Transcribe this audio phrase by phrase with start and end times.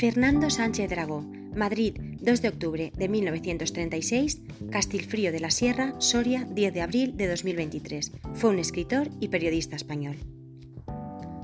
[0.00, 1.20] Fernando Sánchez Dragó,
[1.54, 7.28] Madrid, 2 de octubre de 1936, Castilfrío de la Sierra, Soria, 10 de abril de
[7.28, 8.12] 2023.
[8.32, 10.16] Fue un escritor y periodista español.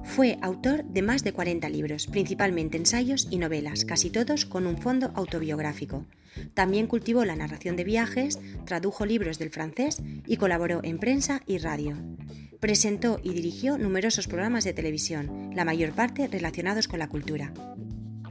[0.05, 4.79] Fue autor de más de 40 libros, principalmente ensayos y novelas, casi todos con un
[4.79, 6.07] fondo autobiográfico.
[6.55, 11.59] También cultivó la narración de viajes, tradujo libros del francés y colaboró en prensa y
[11.59, 11.95] radio.
[12.59, 17.53] Presentó y dirigió numerosos programas de televisión, la mayor parte relacionados con la cultura.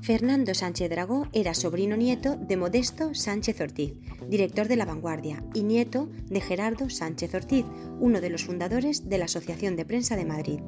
[0.05, 3.93] Fernando Sánchez Dragó era sobrino nieto de Modesto Sánchez Ortiz,
[4.29, 7.65] director de La Vanguardia, y nieto de Gerardo Sánchez Ortiz,
[7.99, 10.59] uno de los fundadores de la Asociación de Prensa de Madrid.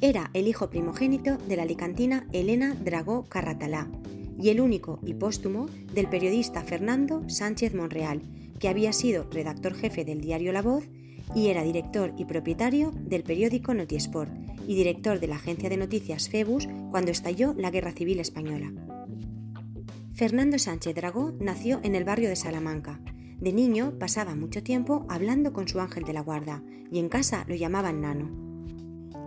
[0.00, 3.88] Era el hijo primogénito de la alicantina Elena Dragó Carratalá
[4.36, 8.20] y el único y póstumo del periodista Fernando Sánchez Monreal,
[8.58, 10.88] que había sido redactor jefe del diario La Voz
[11.36, 16.28] y era director y propietario del periódico Notiesport y director de la agencia de noticias
[16.28, 18.72] Febus cuando estalló la Guerra Civil Española.
[20.14, 23.00] Fernando Sánchez Dragó nació en el barrio de Salamanca.
[23.40, 27.44] De niño pasaba mucho tiempo hablando con su ángel de la guarda y en casa
[27.48, 28.30] lo llamaban Nano.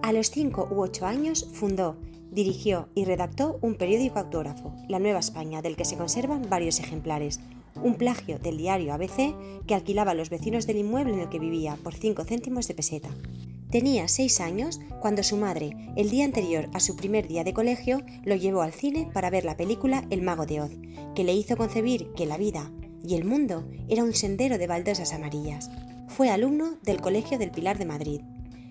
[0.04, 1.98] A los 5 u 8 años fundó,
[2.32, 7.40] dirigió y redactó un periódico autógrafo, La Nueva España, del que se conservan varios ejemplares,
[7.82, 9.36] un plagio del diario ABC
[9.66, 12.74] que alquilaba a los vecinos del inmueble en el que vivía por 5 céntimos de
[12.76, 13.10] peseta.
[13.76, 18.04] Tenía seis años cuando su madre, el día anterior a su primer día de colegio,
[18.24, 20.72] lo llevó al cine para ver la película El mago de Oz,
[21.14, 22.72] que le hizo concebir que la vida
[23.06, 25.70] y el mundo era un sendero de baldosas amarillas.
[26.08, 28.22] Fue alumno del Colegio del Pilar de Madrid,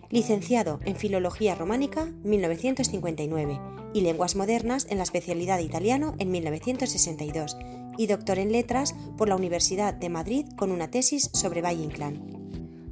[0.08, 3.60] licenciado en Filología Románica 1959
[3.92, 7.58] y Lenguas Modernas en la especialidad de italiano en 1962
[7.98, 12.33] y doctor en Letras por la Universidad de Madrid con una tesis sobre Valle Inclán.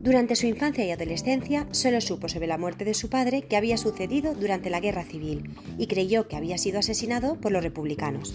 [0.03, 3.77] Durante su infancia y adolescencia solo supo sobre la muerte de su padre que había
[3.77, 8.35] sucedido durante la Guerra Civil y creyó que había sido asesinado por los republicanos.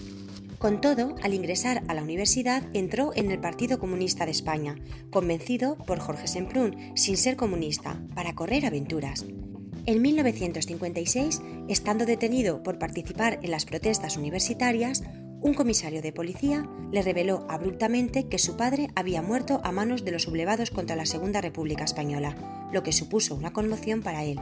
[0.56, 4.76] Con todo, al ingresar a la universidad entró en el Partido Comunista de España,
[5.10, 9.26] convencido por Jorge Semprún, sin ser comunista, para correr aventuras.
[9.84, 15.02] En 1956, estando detenido por participar en las protestas universitarias,
[15.40, 20.12] un comisario de policía le reveló abruptamente que su padre había muerto a manos de
[20.12, 22.36] los sublevados contra la Segunda República Española,
[22.72, 24.40] lo que supuso una conmoción para él.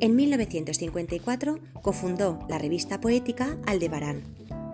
[0.00, 4.22] En 1954 cofundó la revista poética Aldebarán.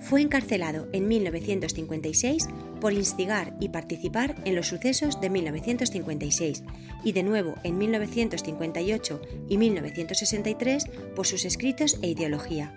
[0.01, 2.49] Fue encarcelado en 1956
[2.81, 6.65] por instigar y participar en los sucesos de 1956
[7.05, 12.73] y de nuevo en 1958 y 1963 por sus escritos e ideología.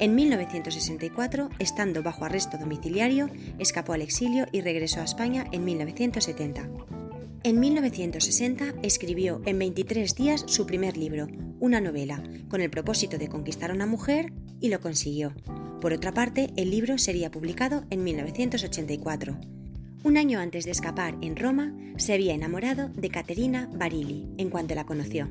[0.00, 3.28] En 1964, estando bajo arresto domiciliario,
[3.58, 6.70] escapó al exilio y regresó a España en 1970.
[7.42, 11.28] En 1960 escribió en 23 días su primer libro,
[11.58, 15.34] una novela, con el propósito de conquistar a una mujer, y lo consiguió.
[15.82, 19.36] Por otra parte, el libro sería publicado en 1984.
[20.02, 24.74] Un año antes de escapar en Roma, se había enamorado de Caterina Barilli en cuanto
[24.74, 25.28] la conoció.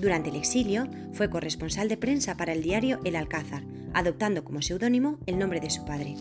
[0.00, 3.62] Durante el exilio, fue corresponsal de prensa para el diario El Alcázar,
[3.94, 6.16] adoptando como seudónimo el nombre de su padre.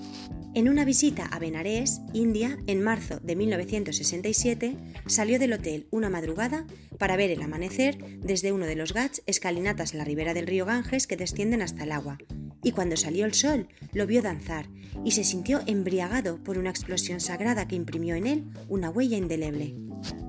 [0.53, 4.75] En una visita a Benares, India, en marzo de 1967,
[5.05, 6.65] salió del hotel una madrugada
[6.99, 10.65] para ver el amanecer desde uno de los gats escalinatas en la ribera del río
[10.65, 12.17] Ganges que descienden hasta el agua.
[12.63, 14.67] Y cuando salió el sol, lo vio danzar
[15.05, 19.75] y se sintió embriagado por una explosión sagrada que imprimió en él una huella indeleble.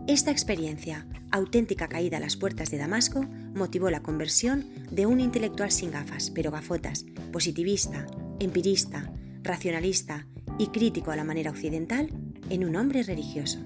[0.07, 3.25] Esta experiencia, auténtica caída a las puertas de Damasco,
[3.55, 8.07] motivó la conversión de un intelectual sin gafas, pero gafotas, positivista,
[8.41, 10.27] empirista, racionalista
[10.59, 12.09] y crítico a la manera occidental,
[12.51, 13.59] en un hombre religioso.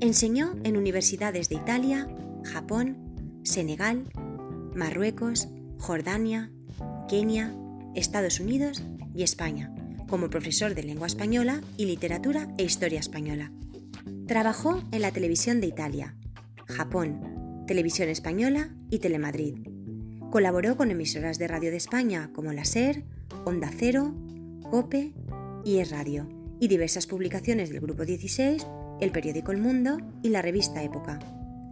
[0.00, 2.08] Enseñó en universidades de Italia,
[2.44, 4.04] Japón, Senegal,
[4.74, 5.48] Marruecos,
[5.78, 6.50] Jordania,
[7.08, 7.54] Kenia,
[7.94, 8.82] Estados Unidos
[9.14, 9.74] y España,
[10.08, 13.50] como profesor de lengua española y literatura e historia española.
[14.30, 16.14] Trabajó en la televisión de Italia,
[16.66, 19.56] Japón, Televisión Española y Telemadrid.
[20.30, 23.02] Colaboró con emisoras de radio de España como la SER,
[23.44, 24.14] Onda Cero,
[24.70, 25.14] COPE
[25.64, 26.28] y Es Radio,
[26.60, 28.64] y diversas publicaciones del Grupo 16,
[29.00, 31.18] el periódico El Mundo y la revista Época.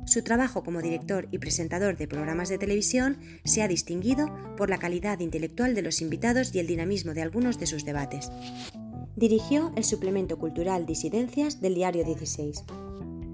[0.07, 4.79] Su trabajo como director y presentador de programas de televisión se ha distinguido por la
[4.79, 8.33] calidad intelectual de los invitados y el dinamismo de algunos de sus debates.
[9.19, 12.63] Dirigió el suplemento cultural Disidencias del diario 16.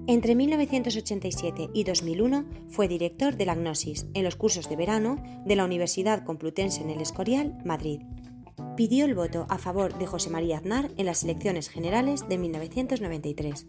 [0.07, 5.55] Entre 1987 y 2001 fue director de la Gnosis en los cursos de verano de
[5.55, 8.01] la Universidad Complutense en el Escorial, Madrid.
[8.75, 13.67] Pidió el voto a favor de José María Aznar en las elecciones generales de 1993.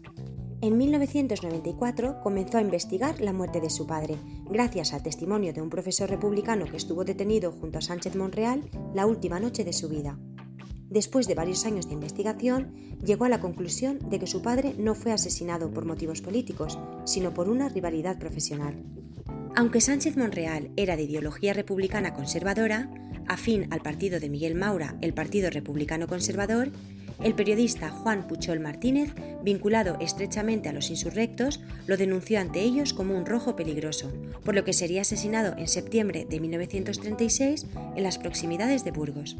[0.61, 4.15] En 1994 comenzó a investigar la muerte de su padre,
[4.49, 9.05] gracias al testimonio de un profesor republicano que estuvo detenido junto a Sánchez Monreal la
[9.05, 10.17] última noche de su vida
[10.89, 12.73] después de varios años de investigación,
[13.03, 17.33] llegó a la conclusión de que su padre no fue asesinado por motivos políticos, sino
[17.33, 18.75] por una rivalidad profesional.
[19.55, 22.89] Aunque Sánchez Monreal era de ideología republicana conservadora,
[23.27, 26.71] afín al partido de Miguel Maura, el Partido Republicano Conservador,
[27.23, 29.13] el periodista Juan Puchol Martínez,
[29.43, 34.11] vinculado estrechamente a los insurrectos, lo denunció ante ellos como un rojo peligroso,
[34.43, 39.37] por lo que sería asesinado en septiembre de 1936 en las proximidades de Burgos.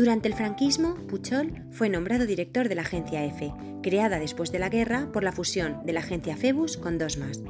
[0.00, 3.52] Durante el franquismo, Puchol fue nombrado director de la agencia EFE,
[3.82, 7.42] creada después de la guerra por la fusión de la agencia Febus con dos más.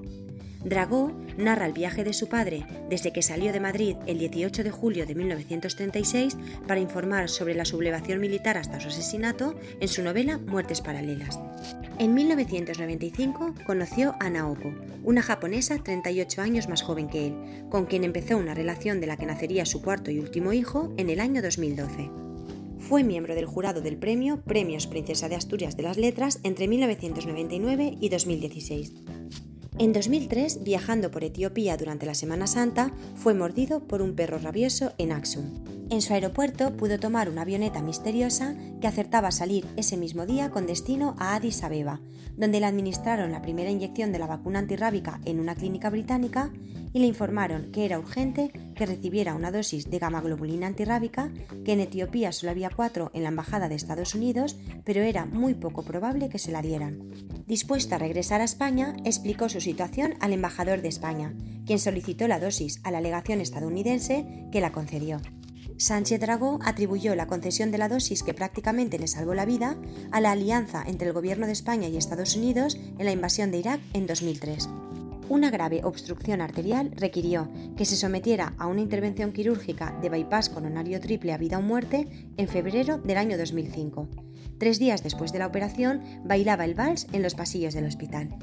[0.64, 4.70] Dragó narra el viaje de su padre desde que salió de Madrid el 18 de
[4.72, 6.36] julio de 1936
[6.66, 11.38] para informar sobre la sublevación militar hasta su asesinato en su novela Muertes Paralelas.
[12.00, 14.74] En 1995 conoció a Naoko,
[15.04, 19.16] una japonesa 38 años más joven que él, con quien empezó una relación de la
[19.16, 22.29] que nacería su cuarto y último hijo en el año 2012.
[22.90, 27.96] Fue miembro del jurado del premio Premios Princesa de Asturias de las Letras entre 1999
[28.00, 28.94] y 2016.
[29.78, 34.92] En 2003, viajando por Etiopía durante la Semana Santa, fue mordido por un perro rabioso
[34.98, 35.79] en Aksum.
[35.90, 40.50] En su aeropuerto pudo tomar una avioneta misteriosa que acertaba a salir ese mismo día
[40.50, 42.00] con destino a Addis Abeba,
[42.36, 46.52] donde le administraron la primera inyección de la vacuna antirrábica en una clínica británica
[46.92, 51.32] y le informaron que era urgente que recibiera una dosis de gamma globulina antirrábica,
[51.64, 55.54] que en Etiopía solo había cuatro en la Embajada de Estados Unidos, pero era muy
[55.54, 57.10] poco probable que se la dieran.
[57.48, 61.34] Dispuesta a regresar a España, explicó su situación al embajador de España,
[61.66, 65.20] quien solicitó la dosis a la legación estadounidense que la concedió.
[65.80, 69.76] Sánchez Dragó atribuyó la concesión de la dosis que prácticamente le salvó la vida
[70.10, 73.58] a la alianza entre el gobierno de España y Estados Unidos en la invasión de
[73.58, 74.68] Irak en 2003
[75.30, 81.00] una grave obstrucción arterial requirió que se sometiera a una intervención quirúrgica de bypass coronario
[81.00, 84.08] triple a vida o muerte en febrero del año 2005.
[84.58, 88.36] Tres días después de la operación, bailaba el vals en los pasillos del hospital.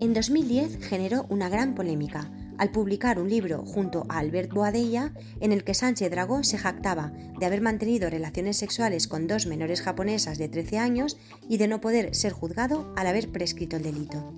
[0.00, 2.28] En 2010 generó una gran polémica
[2.62, 7.12] al publicar un libro junto a Albert Boadella en el que Sánchez Dragó se jactaba
[7.36, 11.18] de haber mantenido relaciones sexuales con dos menores japonesas de 13 años
[11.48, 14.32] y de no poder ser juzgado al haber prescrito el delito.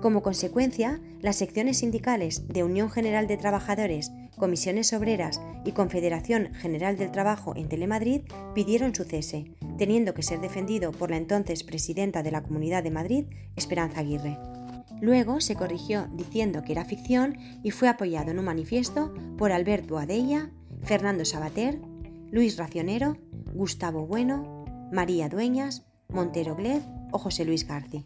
[0.00, 6.98] Como consecuencia, las secciones sindicales de Unión General de Trabajadores, Comisiones Obreras y Confederación General
[6.98, 8.22] del Trabajo en Telemadrid
[8.56, 12.90] pidieron su cese, teniendo que ser defendido por la entonces presidenta de la Comunidad de
[12.90, 14.36] Madrid, Esperanza Aguirre.
[15.02, 19.98] Luego se corrigió diciendo que era ficción y fue apoyado en un manifiesto por Alberto
[19.98, 20.50] Adella,
[20.84, 21.80] Fernando Sabater,
[22.30, 23.18] Luis Racionero,
[23.52, 28.04] Gustavo Bueno, María Dueñas, Montero Glez o José Luis Garci.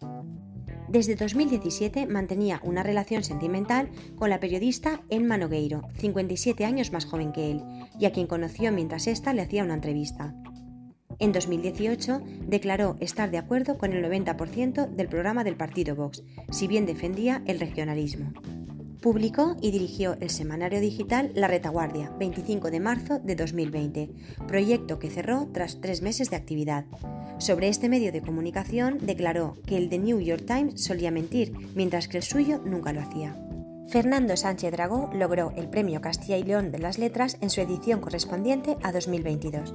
[0.89, 7.33] Desde 2017 mantenía una relación sentimental con la periodista Emma Nogueiro, 57 años más joven
[7.33, 7.63] que él,
[8.01, 10.35] y a quien conoció mientras ésta le hacía una entrevista.
[11.19, 16.67] En 2018 declaró estar de acuerdo con el 90% del programa del partido Vox, si
[16.67, 18.33] bien defendía el regionalismo.
[19.01, 24.11] Publicó y dirigió el semanario digital La Retaguardia, 25 de marzo de 2020,
[24.49, 26.87] proyecto que cerró tras tres meses de actividad.
[27.39, 32.09] Sobre este medio de comunicación declaró que el The New York Times solía mentir, mientras
[32.09, 33.37] que el suyo nunca lo hacía.
[33.89, 38.01] Fernando Sánchez Dragó logró el Premio Castilla y León de las Letras en su edición
[38.01, 39.75] correspondiente a 2022.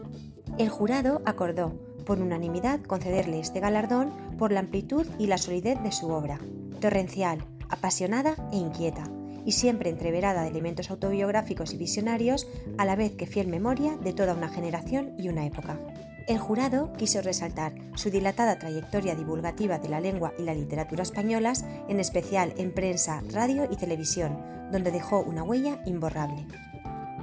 [0.58, 1.74] El jurado acordó,
[2.06, 6.40] por unanimidad, concederle este galardón por la amplitud y la solidez de su obra,
[6.80, 9.04] torrencial, apasionada e inquieta,
[9.46, 14.14] y siempre entreverada de elementos autobiográficos y visionarios, a la vez que fiel memoria de
[14.14, 15.80] toda una generación y una época.
[16.28, 21.66] El jurado quiso resaltar su dilatada trayectoria divulgativa de la lengua y la literatura españolas,
[21.88, 24.38] en especial en prensa, radio y televisión,
[24.72, 26.46] donde dejó una huella imborrable.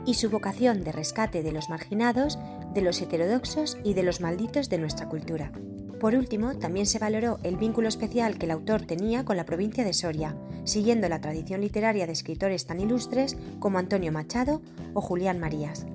[0.07, 2.39] Y su vocación de rescate de los marginados,
[2.75, 5.53] de los heterodoxos y de los malditos de nuestra cultura.
[6.01, 9.85] Por último, también se valoró el vínculo especial que el autor tenía con la provincia
[9.85, 14.63] de Soria, siguiendo la tradición literaria de escritores tan ilustres como Antonio Machado
[14.95, 15.87] o Julián Marías.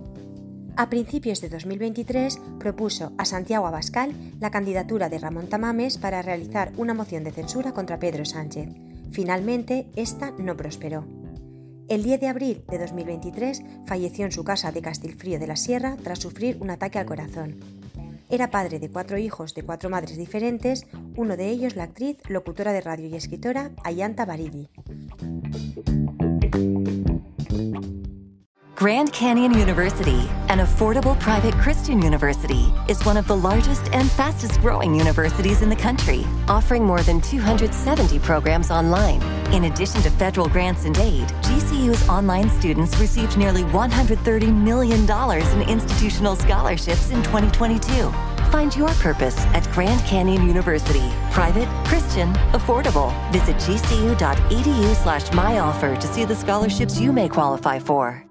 [0.75, 6.74] A principios de 2023 propuso a Santiago Abascal la candidatura de Ramón Tamames para realizar
[6.77, 8.69] una moción de censura contra Pedro Sánchez.
[9.12, 11.23] Finalmente, esta no prosperó.
[11.94, 15.96] El 10 de abril de 2023 falleció en su casa de Castilfrío de la Sierra
[16.04, 17.60] tras sufrir un ataque al corazón.
[18.32, 22.74] Era padre de cuatro hijos de cuatro madres diferentes, uno de ellos la actriz, locutora
[22.74, 24.70] de radio y escritora Ayanta Baridi.
[28.76, 34.60] Grand Canyon University, an affordable private Christian university, is one of the largest and fastest
[34.62, 39.22] growing universities in the country, offering more than 270 programs online.
[39.53, 45.69] In addition to federal grants and aid, GCU's online students received nearly $130 million in
[45.69, 48.12] institutional scholarships in 2022.
[48.50, 51.07] Find your purpose at Grand Canyon University.
[51.29, 53.13] Private, Christian, affordable.
[53.31, 58.23] Visit gcu.edu slash myoffer to see the scholarships you may qualify for.